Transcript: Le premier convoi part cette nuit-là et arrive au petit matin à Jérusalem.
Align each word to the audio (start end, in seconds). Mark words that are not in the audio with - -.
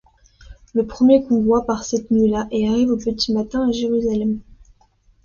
Le 0.73 0.87
premier 0.87 1.23
convoi 1.23 1.63
part 1.63 1.83
cette 1.85 2.09
nuit-là 2.09 2.47
et 2.49 2.67
arrive 2.67 2.89
au 2.89 2.97
petit 2.97 3.33
matin 3.35 3.69
à 3.69 3.71
Jérusalem. 3.71 4.39